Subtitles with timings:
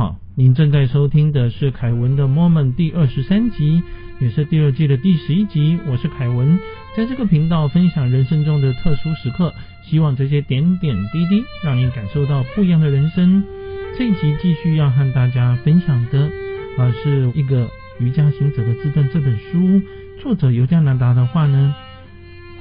[0.00, 3.82] 好，您正在收听的是凯文的 Moment 第二十三集，
[4.18, 5.78] 也是第二季的第十一集。
[5.86, 6.58] 我是凯文，
[6.96, 9.52] 在这个频道分享人生中的特殊时刻，
[9.84, 13.44] 希望这些点点滴滴让您感受到不一样的人生。
[13.98, 16.30] 这一集继续要和大家分享的
[16.78, 19.82] 啊，是一个瑜伽行者的自传这本书，
[20.22, 21.74] 作者尤加南达的话呢，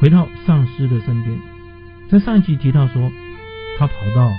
[0.02, 1.40] 回到上师的身边，
[2.10, 3.10] 在上一集提到说，
[3.78, 4.30] 他跑到。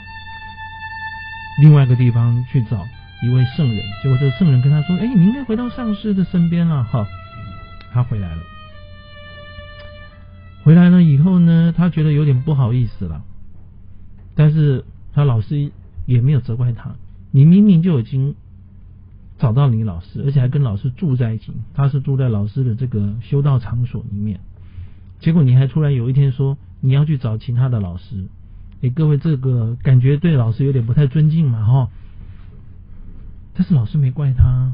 [1.60, 2.86] 另外一个地方去找
[3.22, 7.06] 一位圣人，结果这个圣人跟他说：“哎，你应该回到上师的身边了。”哈，
[7.92, 8.42] 他回来了。
[10.64, 13.22] 回来了以后呢，他觉得有点不好意思了，
[14.34, 15.70] 但是他老师
[16.06, 16.94] 也没有责怪他。
[17.30, 18.34] 你明明就已经
[19.38, 24.40] 找到你老师，而且还跟老师住在一起，他是住在老师的这个修道场所里面，
[25.18, 28.28] 结果你还突然有一天说你要去找其他的老师。
[28.82, 31.90] 哎，各位，这个感觉对老师有点不太尊敬嘛，哈。
[33.54, 34.72] 但是老师没怪他。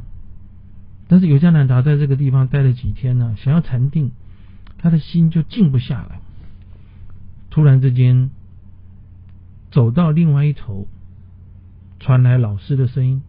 [1.09, 4.11] 但是尤加南达在这个地方待了几天呢，想要禅定，
[4.79, 6.21] 他的心就静不下来。
[7.51, 8.31] 突然之间，
[9.71, 10.87] 走到另外一头，
[12.01, 13.23] 传来老师的声音，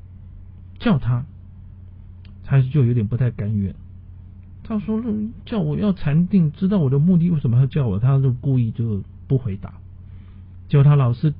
[0.80, 1.26] 叫他，
[2.44, 3.74] 他就有点不太甘愿。
[4.64, 5.02] 他说
[5.46, 9.76] ：“叫我要禅定，知道我的目的，为什么要叫我？”他就故意就不回答。
[10.70, 11.34] 叫他老师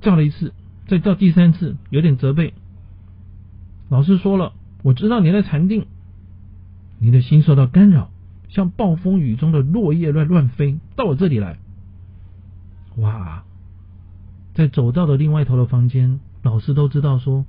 [0.00, 0.52] 叫了一次，
[0.86, 2.54] 再叫第三次，有点责备。
[3.88, 5.86] 老师说了：“我知道你在禅定，
[6.98, 8.10] 你的心受到干扰，
[8.48, 11.58] 像暴风雨中的落叶乱乱飞，到我这里来。”
[12.98, 13.44] 哇，
[14.54, 17.46] 在走道的另外一头的房间，老师都知道说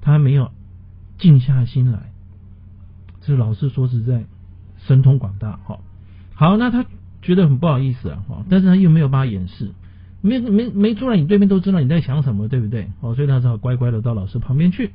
[0.00, 0.50] 他没有
[1.18, 2.10] 静下心来。
[3.20, 4.24] 这老师说实在
[4.86, 5.80] 神通广大，好，
[6.34, 6.84] 好，那他
[7.22, 9.70] 觉得很不好意思啊，但是他又没有办法掩饰。
[10.22, 12.88] 没没没出来，你对面都知道你在想什么，对不对？
[13.00, 14.92] 哦，所以他只好乖乖的到老师旁边去。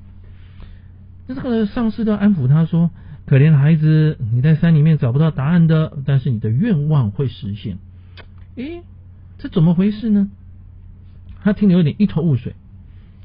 [1.27, 2.89] 那这个上司都安抚他说
[3.27, 7.77] ：“可怜的孩子，你在山里面找不到答案的，但是你的愿望会实现。”
[8.55, 8.81] 诶，
[9.37, 10.29] 这怎么回事呢？
[11.43, 12.55] 他听得有点一头雾水。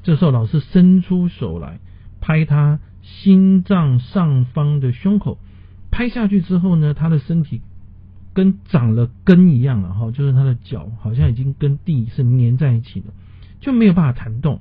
[0.02, 1.78] 这时候老师伸出手来
[2.20, 5.38] 拍他心脏上方的胸口，
[5.92, 7.62] 拍下去之后呢，他的身体。
[8.34, 13.06] 跟长了根一样了哈，就是他的脚好像已经跟地是粘在一起了，
[13.60, 14.60] 就没有办法弹动。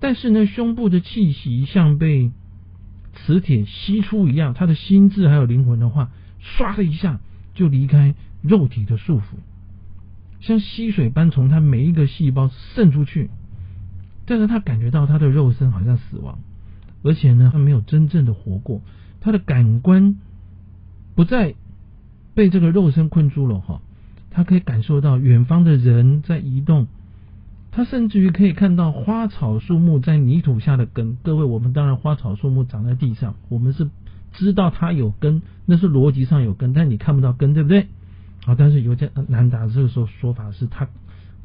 [0.00, 2.30] 但是呢，胸部的气息像被
[3.14, 6.10] 磁铁吸出一样，他的心智还有灵魂的话，
[6.42, 7.20] 唰的一下
[7.54, 9.22] 就离开肉体的束缚，
[10.40, 13.30] 像溪水般从他每一个细胞渗出去。
[14.26, 16.38] 但是他感觉到他的肉身好像死亡，
[17.02, 18.82] 而且呢，他没有真正的活过，
[19.20, 20.16] 他的感官
[21.14, 21.54] 不再。
[22.34, 23.80] 被这个肉身困住了哈，
[24.30, 26.88] 他可以感受到远方的人在移动，
[27.70, 31.16] 他甚至于可以看到花草树木在泥土下的根。
[31.22, 33.88] 各位，我们当然花草树木长在地上，我们是
[34.32, 37.86] 知道它有根，那是逻辑上有根，但你看不到根，对不对？
[38.46, 40.88] 啊，但是有些难达这个时候说法是他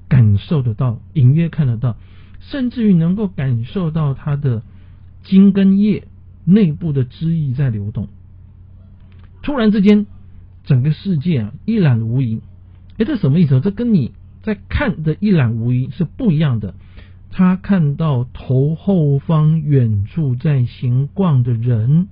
[0.07, 1.97] 感受得到，隐约看得到，
[2.39, 4.63] 甚至于能够感受到他的
[5.23, 6.07] 茎根叶
[6.45, 8.07] 内部的汁液在流动。
[9.43, 10.07] 突然之间。
[10.63, 12.41] 整个世界啊一览无遗，
[12.97, 13.59] 哎，这什么意思？
[13.61, 14.11] 这跟你
[14.43, 16.75] 在看的一览无遗是不一样的。
[17.31, 22.07] 他看到头后方远处在行逛的人，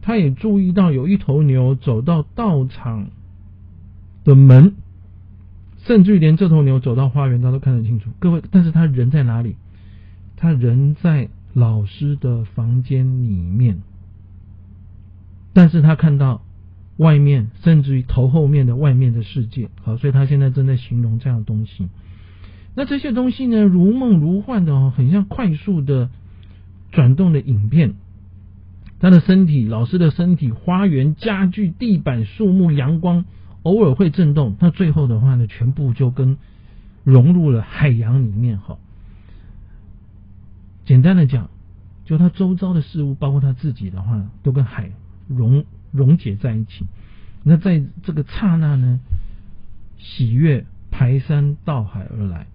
[0.00, 3.08] 他也注意到有一头牛走到道场
[4.24, 4.74] 的门，
[5.78, 8.10] 甚至于连这头牛走到花园，他都看得清楚。
[8.18, 9.56] 各位，但是他人在哪里？
[10.36, 13.80] 他人在老师的房间里面，
[15.52, 16.42] 但是他看到。
[16.96, 21.88] 外面，甚至于头后面的外面的世界，好，所以他现在正在形容这样的东西。
[22.74, 26.10] 那这些东西呢，如梦如幻的哦，很像快速的
[26.90, 27.94] 转动的影片。
[29.00, 33.24] 他的身体，老师的身体，花园、家具、地板、树木、阳光，
[33.64, 34.54] 偶尔会震动。
[34.60, 36.36] 那最后的话呢，全部就跟
[37.02, 38.58] 融入了海洋里面。
[38.58, 38.78] 哈，
[40.84, 41.50] 简单的讲，
[42.04, 44.92] 就他周遭的事物，包括他自己的话，都跟海
[45.26, 45.64] 融。
[45.92, 46.86] 溶解在一起，
[47.44, 48.98] 那在这个刹那呢，
[49.98, 52.46] 喜悦排山倒海而来，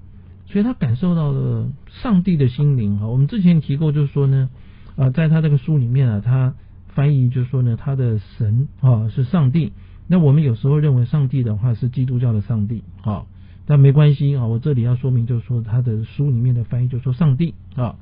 [0.47, 3.07] 所以他感受到了上帝的心灵啊。
[3.07, 4.49] 我们之前提过，就是说呢，
[4.95, 6.55] 啊，在他这个书里面啊，他
[6.89, 9.71] 翻译就是说呢，他的神啊是上帝。
[10.07, 13.25] 那我们有时候认为上帝的话是基督教的上帝啊，
[13.65, 14.47] 但没关系啊。
[14.47, 17.95] 我这里要说明，就是说他的书里面的翻译就说上帝啊。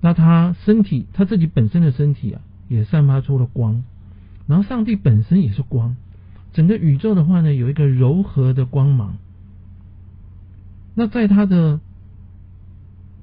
[0.00, 2.42] 那他身体，他自己本身的身体啊。
[2.68, 3.84] 也散发出了光，
[4.46, 5.96] 然后上帝本身也是光，
[6.52, 9.18] 整个宇宙的话呢，有一个柔和的光芒。
[10.94, 11.80] 那在他的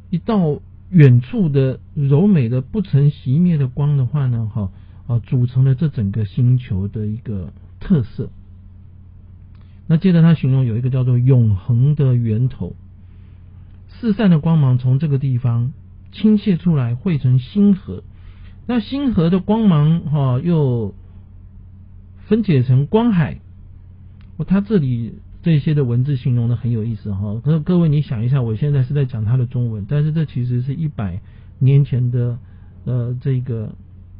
[0.09, 0.59] 一道
[0.89, 4.69] 远处的柔美的不曾熄灭的光的话呢，哈
[5.07, 8.29] 啊，组成了这整个星球的一个特色。
[9.87, 12.75] 那接着他形容有一个叫做永恒的源头，
[13.89, 15.73] 四散的光芒从这个地方
[16.11, 18.03] 倾泻出来，汇成星河。
[18.65, 20.93] 那星河的光芒哈又
[22.27, 23.39] 分解成光海。
[24.47, 27.39] 他这里这些的文字形容的很有意思哈。
[27.43, 31.21] 各各位你想一下，我现在是在讲他的中文，但是这其实是一百
[31.59, 32.37] 年前的
[32.85, 33.73] 呃这个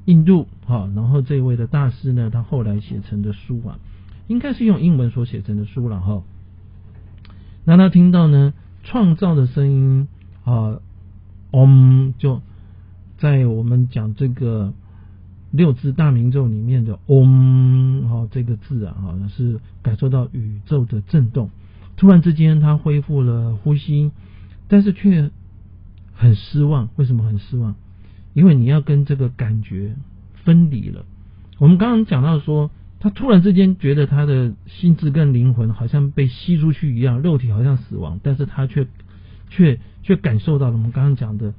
[0.05, 3.79] 印度哈，然后这位的大师呢，他后来写成的书啊。
[4.27, 6.23] 应该是用英文所写成的书了哈。
[7.65, 8.53] 那他听到呢，
[8.83, 10.07] 创造的声音
[10.45, 10.79] 啊，
[11.51, 12.41] 嗡，就
[13.23, 14.73] 在我们讲这个
[15.49, 21.49] 六字大明咒里面的嗡，哈，这个字啊，哈，是感受到宇宙的震动。
[21.95, 24.11] 突然之间，他恢复了呼吸，
[24.67, 25.31] 但是却
[26.13, 26.89] 很失望。
[26.97, 27.75] 为什么很失望？
[28.33, 29.95] 因为你要跟这个感觉
[30.43, 31.05] 分离了。
[31.59, 32.69] 我们刚刚讲到说。
[32.99, 38.87] 他突然之间觉得他的心智跟灵魂好像被吸出去一样，肉体好像死亡，但是他却
[39.49, 41.53] 却却感受到了我们刚刚讲的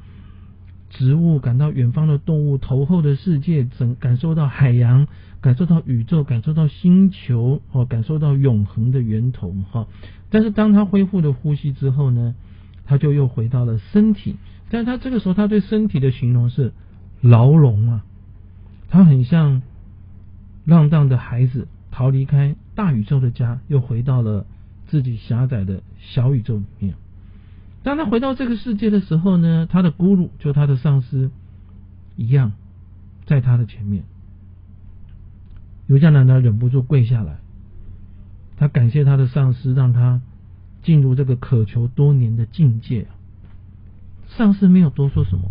[0.95, 5.07] 植物，感到远方的动物，头后的世界，整感受到海洋，
[5.41, 9.87] 感受到宇宙，感受到星球，哦，感受到永恒的源头，哈。
[10.31, 12.35] 但是当他恢复了呼吸之后呢，
[12.87, 14.37] 他就又回到了身体，
[14.71, 16.73] 但是他这个时候他对身体的形容是
[17.21, 18.05] 牢笼啊，
[18.89, 19.63] 他很像。
[20.67, 24.47] 浪荡的孩子逃离开大宇宙的家，又回到了
[24.87, 26.95] 自己狭窄的小宇宙里面。
[27.85, 31.31] 当他回到这个世界的时候呢，他的咕噜就他的上司
[32.17, 32.53] 一样，
[33.27, 34.03] 在他的前面。
[35.87, 37.39] 尤加南达忍不住跪下来，
[38.57, 40.23] 他感谢他的上司，让他
[40.83, 43.07] 进入这个渴求多年的境界。
[44.29, 45.51] 上司没有多说什么，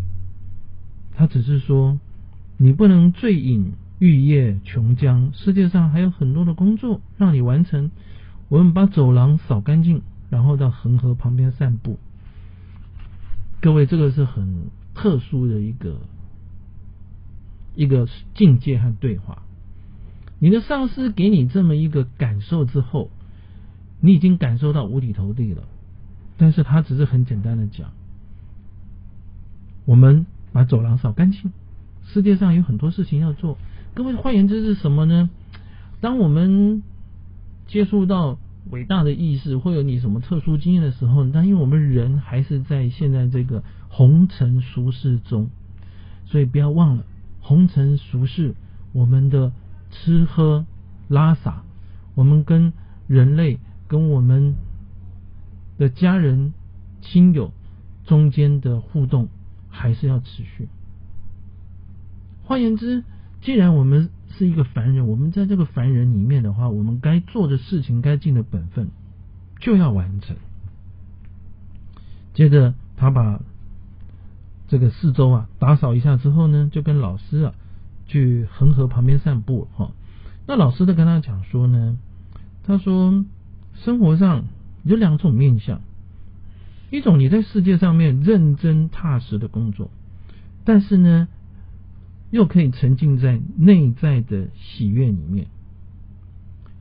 [1.15, 1.99] 他只是说
[2.57, 7.89] ：“你不能醉饮。”玉液琼浆，世界上还有很多的工作让你完成。
[8.49, 11.99] 我们把走廊扫干净，然后到恒河旁边散步。
[13.63, 15.95] 各位，这个是很特殊的一个
[17.75, 19.41] 一个境界和对话。
[20.37, 23.09] 你的上司给你这么一个感受之后，
[24.01, 25.63] 你已经感受到五体投地了。
[26.35, 27.91] 但是他只是很简单的讲：
[29.85, 31.53] 我们把走廊扫干净。
[32.03, 33.57] 世界上有很多事情要做。
[33.93, 35.29] 各位，换言之是什么呢？
[36.01, 36.83] 当我们
[37.67, 38.37] 接触到
[38.73, 45.49] 伟大的意识，会有你什么特殊经验的时候，但因为我们人还是在现在这个红尘俗世中，
[46.25, 47.05] 所以不要忘了
[47.39, 48.55] 红尘俗世，
[48.91, 49.51] 我们的
[49.91, 50.65] 吃喝
[51.07, 51.61] 拉撒，
[52.15, 52.73] 我们跟
[53.05, 54.55] 人类、跟我们
[55.77, 56.55] 的家人、
[56.99, 57.53] 亲友
[58.05, 59.29] 中间的互动
[59.69, 60.67] 还是要持续。
[62.43, 63.03] 换言之。
[63.43, 68.89] 既然我们是一个凡人，我们在这个凡人里面的话，我们该做的事情、该尽的本分
[69.59, 70.35] 就要完成。
[72.33, 73.39] 接着，他把
[74.67, 77.53] 这个四周啊打扫一下之后呢，就跟老师啊
[78.07, 79.91] 去恒河旁边散步哈。
[80.47, 81.97] 那老师在跟他讲说呢，
[82.63, 83.23] 他说
[83.75, 84.45] 生活上
[84.83, 85.81] 有两种面相，
[86.89, 89.91] 一种你在世界上面认真踏实的工作，
[90.65, 91.27] 但是呢。
[92.33, 95.45] 又可以沉浸在内在的喜悦里面，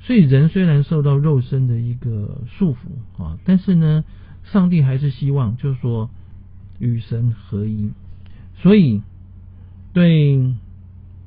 [0.01, 4.03] 所以人虽然受到肉身的一个束缚啊，但是呢，
[4.45, 6.09] 上帝还是希望就是说
[6.79, 7.91] 与神合一。
[8.63, 9.03] 所以
[9.93, 10.55] 对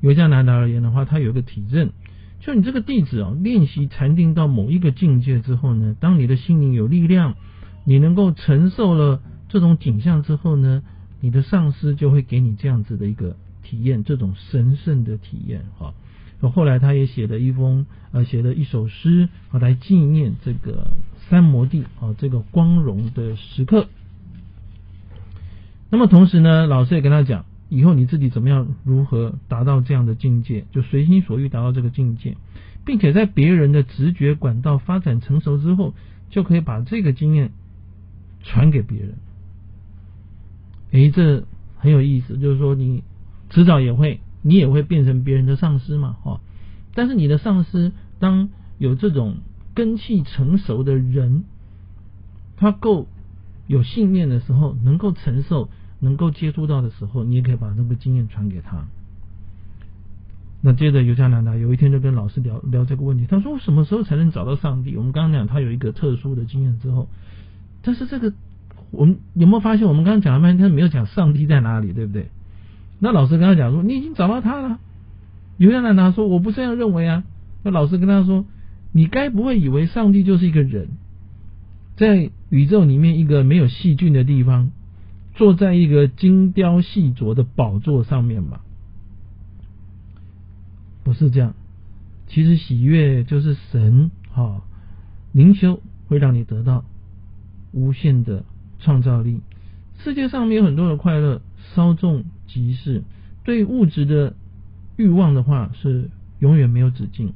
[0.00, 1.92] 尤加拿达而言的话，他有一个体证，
[2.40, 7.36] 就你这个弟子啊，练习禅定到某一个境界之后呢，当你的心灵有力量，
[7.84, 10.82] 你能够承受了这种景象之后呢，
[11.20, 13.36] 你的上司就会给你这样子的一个。
[13.66, 15.92] 体验这种神圣的体验，哈。
[16.54, 20.90] 后来他也写了一封，呃，写了一首诗，啊，来纪念这个
[21.28, 23.88] 三摩地，啊，这个光荣的时刻。
[25.90, 32.36] 那么同时呢，老师也跟他讲，以后你自己怎么样，如何达到这样的境界，就随心所欲达到这个境界，
[32.84, 35.94] 并且在别人的直觉管道发展成熟之后，
[36.30, 37.50] 就可以把这个经验
[38.44, 39.14] 传给别人。
[40.92, 41.44] 诶，这
[41.78, 43.02] 很有意思，就是说你。
[43.56, 46.42] 迟早也会，你也会变成别人的上司嘛，哈。
[46.94, 49.38] 但是你的上司，当有这种
[49.72, 51.44] 根气成熟的人，
[52.58, 53.08] 他够
[53.66, 55.70] 有信念的时候，能够承受，
[56.00, 58.84] 能够接触到的时候，你也可以把这个经验传给他。
[60.60, 67.08] 那接着尤加南达有一天就跟老师聊聊这个问题，他说：“我什么时候才能找到上帝？”我们刚刚讲他有一个特殊的经验之后，
[67.80, 68.34] 但是这个
[68.90, 72.28] 我们有没有发现，我们刚刚讲了半天没有讲上帝在哪里，对不对？
[72.98, 74.78] 那老师跟他讲说，你已经找到他了。
[75.58, 77.24] 尤亚南达说，我不这样认为啊。
[77.62, 78.44] 那老师跟他说，
[78.92, 80.88] 你该不会以为上帝就是一个人，
[81.96, 84.70] 在宇宙里面一个没有细菌的地方，
[85.34, 88.60] 坐在一个精雕细琢的宝座上面吧？
[91.04, 91.54] 不是这样。
[92.28, 94.62] 其实喜悦就是神哈
[95.32, 96.84] 灵修会让你得到
[97.72, 98.44] 无限的
[98.80, 99.40] 创造力。
[99.98, 101.40] 世界上面有很多的快乐，
[101.74, 103.02] 稍纵即逝。
[103.44, 104.34] 对物质的
[104.96, 107.32] 欲望的话是永远没有止境。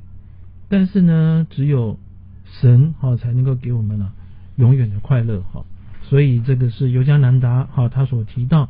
[0.68, 1.98] 但是呢，只有
[2.44, 4.12] 神哈才能够给我们了
[4.56, 5.64] 永远的快乐哈。
[6.02, 8.68] 所以这个是尤加南达哈他所提到，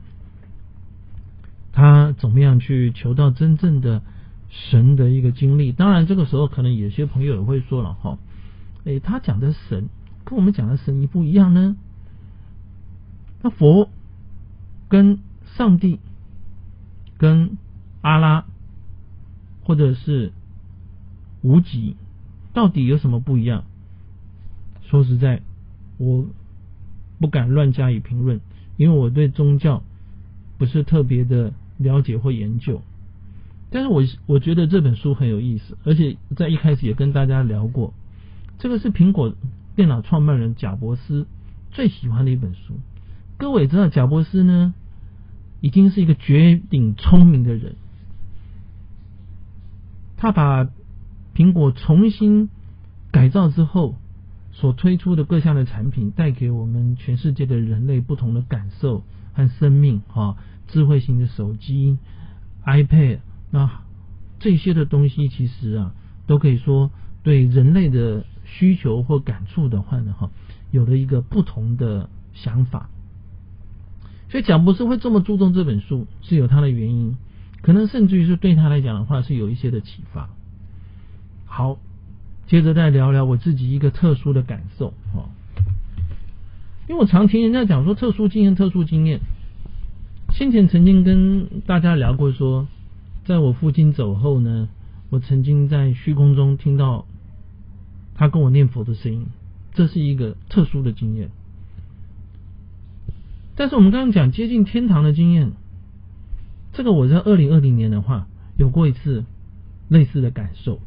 [1.73, 4.03] 他怎么样去求到真正的。
[4.53, 8.19] 神的一个经历，当然这个时候可能有些朋友也会说了哈，
[8.85, 9.89] 哎，他讲的神
[10.25, 11.77] 跟我们讲的神一不一样呢？
[13.43, 13.89] 那佛
[14.89, 15.21] 跟
[15.61, 16.01] 上帝、
[17.19, 17.59] 跟
[18.01, 18.47] 阿拉
[19.63, 20.33] 或者是
[21.43, 21.97] 无极，
[22.55, 23.65] 到底有什么不一样？
[24.81, 25.43] 说实在，
[25.99, 26.25] 我
[27.19, 28.41] 不敢乱加以评论，
[28.79, 29.83] 因为我对宗教
[30.57, 32.81] 不是特别的了解或研究。
[33.71, 37.93] 但是我我觉得这本书很有意思，而且在一开始也跟大家聊过，
[38.59, 39.35] 这个是苹果
[39.77, 41.27] 电脑创办人贾伯斯
[41.71, 42.81] 最喜欢的一本书。
[43.37, 44.73] 各位知道贾伯斯呢，
[45.61, 47.77] 已经是一个绝顶聪明的人，
[50.17, 50.69] 他把
[51.35, 52.49] 苹果重新
[53.11, 53.97] 改造之后
[54.53, 60.03] 所推出的各项的产品，带给我们全世界的人类不同的感受和生命。
[60.09, 60.37] 哈，
[60.69, 61.99] 智慧型的手机
[62.65, 63.21] ，iPad。
[63.51, 63.83] 那
[64.39, 65.95] 这些的东西其实啊，
[66.27, 66.91] 都可以说
[67.23, 70.31] 对人类的需求或感触的话呢，哈，
[70.71, 72.89] 有了一个不同的想法。
[74.31, 77.17] 所以蒋博士会这么注重这本书，是有他的原因，
[77.61, 80.31] 可能甚至于是对他来讲的话，是有一些的启发。
[81.47, 81.77] 好，
[82.47, 85.29] 接着再聊聊我自己一个特殊的感受，哈，
[86.89, 89.21] 因为我常听人家讲说特殊经验，特殊经验。
[90.33, 92.67] 先前曾经跟大家聊过说。
[93.23, 94.69] 在我父亲走后呢，
[95.11, 97.05] 我曾经在虚空中听到
[98.15, 99.27] 他跟我念佛的声音，
[99.73, 101.31] 这是一个特殊的经验。
[103.61, 105.53] 但是我们刚刚讲接近天堂的经验，
[106.73, 108.27] 这个我在二零二零年的话
[108.57, 109.27] 有过一次
[109.87, 110.81] 类似的感受。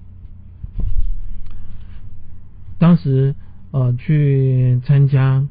[2.80, 3.36] 当时
[3.70, 5.48] 呃去参加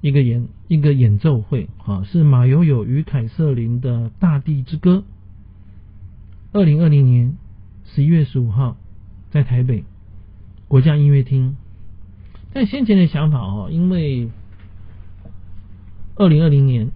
[0.00, 4.96] 一个演一个演奏会，啊，是马友友与凯瑟琳的《大地之歌》。
[6.54, 7.36] 二零二零年
[7.84, 8.78] 十一月十五号，
[9.30, 9.84] 在台北
[10.68, 11.54] 国家音乐厅。
[12.54, 14.30] 但先前的想法哦，因为
[16.22, 16.92] 二零二零年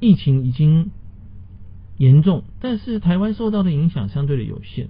[0.00, 0.90] 疫情已经
[1.96, 4.88] 严重，但是台湾受到的影响相对的有限。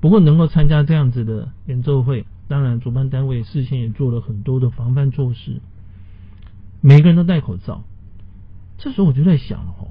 [0.00, 5.60] 不过能够参加这样子的演奏会，当然主办单位事先也做了很多的防范措施，
[6.80, 7.82] 每个人都戴口罩。
[8.78, 9.88] 这时候我就在想哦。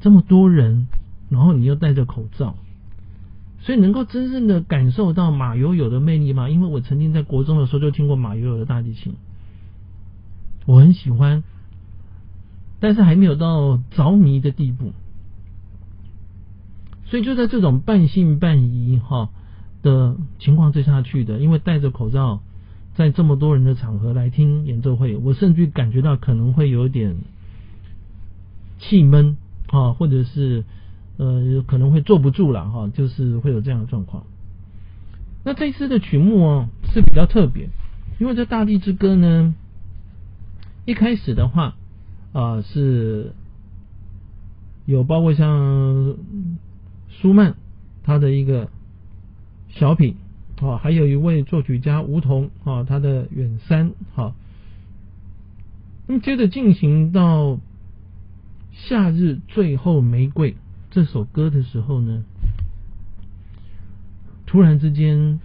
[0.00, 0.86] 这么多人，
[1.28, 2.56] 然后你又戴着口罩，
[3.60, 6.48] 所以能够真正的感受到马友友的魅力吗？
[6.48, 9.14] 因为我曾经在国中的时候就听过马友友的大提琴，
[10.66, 11.42] 我很喜欢，
[12.80, 14.92] 但是还没有到着迷的地步。
[17.06, 19.30] 所以就在这种半信半疑哈
[19.82, 22.40] 的情况之下去的，因为戴着口罩
[22.94, 27.16] 在这么多人的场合来听演奏会，我甚至感觉到可能会有点
[28.78, 29.36] 气闷。
[29.68, 30.62] 啊，或者是
[31.16, 34.24] 呃，可能会坐不住了哈，就是会有这样的状况。
[35.42, 37.70] 那这次的曲目哦是比较特别，
[38.20, 39.54] 因为这《大地之歌》呢，
[40.84, 41.76] 一开始的话
[42.32, 43.32] 啊是
[44.86, 46.16] 有包括像
[47.08, 47.54] 舒曼
[48.02, 48.70] 他的一个
[49.68, 50.16] 小品
[50.60, 54.34] 啊，还有一位作曲家吴桐啊他的远山好，
[56.06, 57.58] 那么接着进行到。
[58.76, 60.56] 夏日最后玫瑰
[60.90, 62.24] 这首歌的时候呢，
[64.46, 65.38] 突然之间，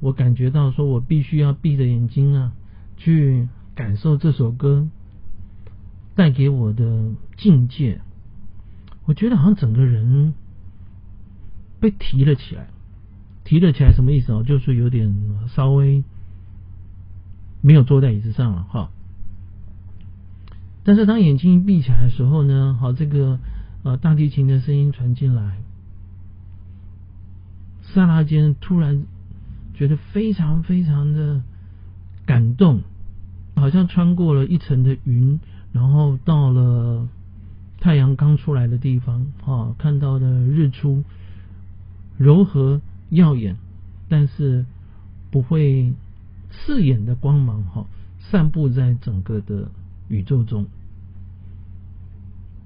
[0.00, 2.52] 我感觉到说我必须要闭着眼睛啊，
[2.96, 4.88] 去感受这首歌
[6.14, 8.00] 带给我的境界。
[9.06, 10.34] 我觉得好像整个人
[11.80, 12.68] 被提了起来，
[13.44, 14.44] 提了起来什么意思哦？
[14.44, 15.14] 就是有点
[15.48, 16.04] 稍微
[17.60, 18.90] 没有坐在椅子上了哈。
[20.84, 23.38] 但是当眼睛一闭起来的时候呢，好，这个
[23.82, 25.58] 呃大提琴的声音传进来，
[27.82, 29.04] 刹那间突然
[29.74, 31.42] 觉得非常非常的
[32.24, 32.82] 感动，
[33.60, 35.38] 好像穿过了一层的云，
[35.72, 37.06] 然后到了
[37.78, 41.04] 太阳刚出来的地方，啊，看到的日出，
[42.16, 43.56] 柔和耀眼，
[44.08, 44.64] 但是
[45.30, 45.92] 不会
[46.50, 47.86] 刺眼的光芒，哈，
[48.18, 49.70] 散布在整个的
[50.08, 50.66] 宇宙中。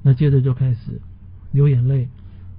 [0.02, 1.00] 那接着就开始
[1.50, 2.08] 流眼泪，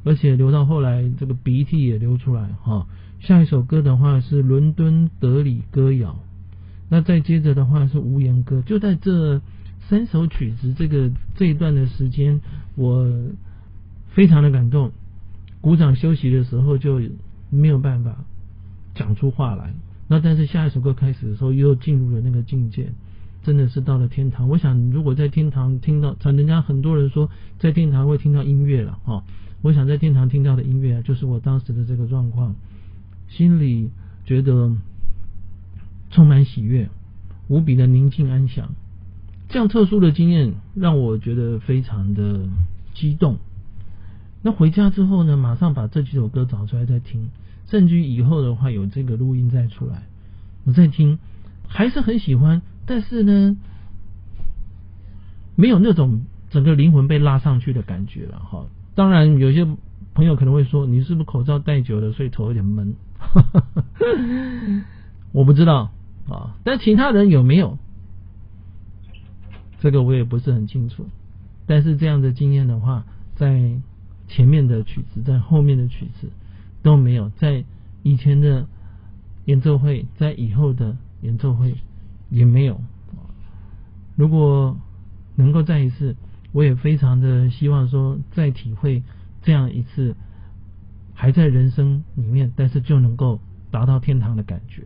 [0.03, 2.85] 而且流到后来，这个鼻涕也流出来，哈。
[3.21, 6.11] 下一首歌的话是《伦敦德里歌谣》，
[6.89, 8.59] 那再接着的话是《无言歌》。
[8.63, 9.41] 就在这
[9.89, 12.41] 三首曲子这个这一段的时间，
[12.75, 13.07] 我
[14.09, 14.91] 非常的感动。
[15.61, 17.01] 鼓掌休息的时候就
[17.49, 18.23] 没有办法
[18.93, 19.73] 讲出话来。
[20.07, 22.91] 那但是下一首歌开始的时候，又进入了那个境界，
[23.41, 24.47] 真的是到了天堂。
[24.47, 29.23] 我想，如果在天堂听到，人家很多人说在天堂会听到音乐了，哈。
[29.63, 32.53] 我想在天堂听到的音乐，就是我当时的这个状况。
[33.27, 33.89] 心里
[34.23, 34.71] 觉得
[36.15, 36.89] 充满喜悦，
[37.49, 38.69] 无比的宁静安详。
[39.49, 42.47] 这样特殊的经验让我觉得非常的
[42.93, 43.35] 激动。
[44.41, 47.27] 那回家之后呢，马上把这几首歌找出来再听，
[47.67, 50.03] 甚至于以后的话有这个录音再出来，
[50.63, 51.19] 我再听，
[51.67, 52.61] 还是很喜欢。
[52.85, 53.57] 但是呢，
[55.55, 58.39] 没有那种整个灵魂被拉上去的感觉了。
[58.39, 59.67] 哈，当然有些
[60.13, 62.95] 朋友可能会说，你是不是口罩戴久了，所以头有点闷？
[65.33, 65.91] 我不知道
[66.29, 67.77] 啊，但其他人有没有？
[69.79, 71.05] 这个我也不是很清楚。
[71.67, 73.05] 但是这样的经验的话，
[73.35, 73.71] 在
[74.27, 76.29] 前面的曲子，在后面的曲子
[76.81, 77.63] 都没有，在
[78.03, 78.67] 以前的
[79.45, 81.75] 演奏会，在以后的演奏会
[82.29, 82.81] 也没有。
[84.15, 84.77] 如果
[85.35, 86.15] 能够再一次，
[86.51, 89.03] 我也非常的希望说，再体会
[89.41, 90.15] 这样一次。
[91.17, 93.39] 还在人生里面，但是就能够
[93.71, 94.83] 达到天堂的感觉。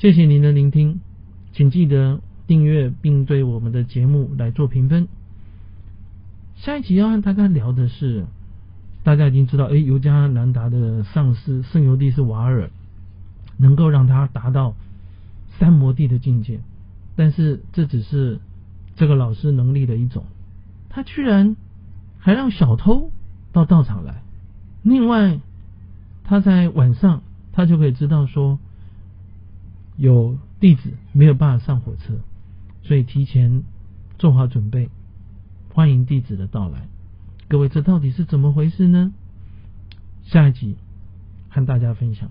[0.00, 1.02] 谢谢您的聆听，
[1.52, 5.08] 请记得订阅并对我们的节目来做评分。
[6.56, 8.24] 下一集要和大家聊的是，
[9.04, 12.70] 大家已经知道，哎，尤加南达的上司圣尤蒂斯瓦尔
[13.58, 14.74] 能够让他达到
[15.58, 16.60] 三摩地的境界，
[17.14, 18.40] 但是这只是
[18.96, 20.24] 这个老师能力的一种，
[20.88, 21.56] 他居然
[22.18, 23.10] 还让小偷
[23.52, 24.22] 到道场来。
[24.82, 25.40] 另外，
[26.24, 28.58] 他在晚上，他就可以知道说
[30.00, 32.14] 有弟子没有办法上火车，
[32.82, 33.64] 所以提前
[34.16, 34.88] 做好准备，
[35.74, 36.88] 欢迎弟子的到来。
[37.48, 39.12] 各位，这到底是怎么回事呢？
[40.22, 40.76] 下一集
[41.50, 42.30] 和大家分享。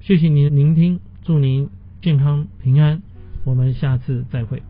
[0.00, 1.68] 谢谢您聆听，祝您
[2.02, 3.00] 健康平安，
[3.44, 4.60] 我们下次再会。